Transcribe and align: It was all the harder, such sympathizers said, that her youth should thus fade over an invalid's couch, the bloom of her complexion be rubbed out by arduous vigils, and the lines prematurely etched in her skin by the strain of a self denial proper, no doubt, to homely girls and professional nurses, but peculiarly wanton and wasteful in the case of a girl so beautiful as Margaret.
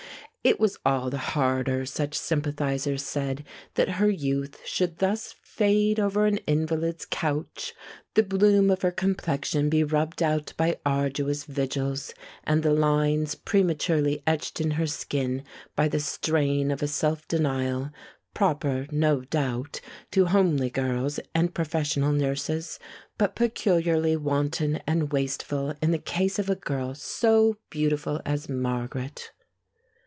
It 0.43 0.59
was 0.59 0.75
all 0.83 1.11
the 1.11 1.19
harder, 1.19 1.85
such 1.85 2.15
sympathizers 2.17 3.03
said, 3.03 3.45
that 3.75 3.89
her 4.01 4.09
youth 4.09 4.59
should 4.65 4.97
thus 4.97 5.35
fade 5.43 5.99
over 5.99 6.25
an 6.25 6.37
invalid's 6.47 7.05
couch, 7.05 7.75
the 8.15 8.23
bloom 8.23 8.71
of 8.71 8.81
her 8.81 8.89
complexion 8.89 9.69
be 9.69 9.83
rubbed 9.83 10.23
out 10.23 10.53
by 10.57 10.79
arduous 10.83 11.43
vigils, 11.43 12.15
and 12.43 12.63
the 12.63 12.73
lines 12.73 13.35
prematurely 13.35 14.23
etched 14.25 14.59
in 14.59 14.71
her 14.71 14.87
skin 14.87 15.43
by 15.75 15.87
the 15.87 15.99
strain 15.99 16.71
of 16.71 16.81
a 16.81 16.87
self 16.87 17.27
denial 17.27 17.91
proper, 18.33 18.87
no 18.91 19.21
doubt, 19.25 19.79
to 20.09 20.25
homely 20.25 20.71
girls 20.71 21.19
and 21.35 21.53
professional 21.53 22.13
nurses, 22.13 22.79
but 23.15 23.35
peculiarly 23.35 24.15
wanton 24.15 24.81
and 24.87 25.11
wasteful 25.11 25.75
in 25.83 25.91
the 25.91 25.99
case 25.99 26.39
of 26.39 26.49
a 26.49 26.55
girl 26.55 26.95
so 26.95 27.57
beautiful 27.69 28.19
as 28.25 28.49
Margaret. 28.49 29.29